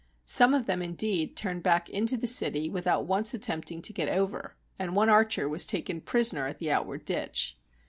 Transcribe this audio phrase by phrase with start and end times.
[0.25, 4.55] Some of them, indeed, turned back into the city, without once attempting to get over;
[4.79, 7.55] and one archer was taken prisoner at the outward ditch.